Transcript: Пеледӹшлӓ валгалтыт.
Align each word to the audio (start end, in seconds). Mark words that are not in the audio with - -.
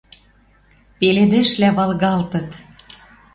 Пеледӹшлӓ 0.99 1.69
валгалтыт. 1.77 2.49